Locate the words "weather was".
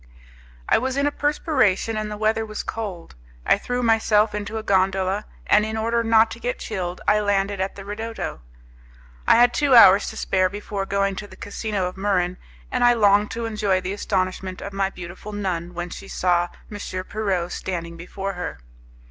2.17-2.63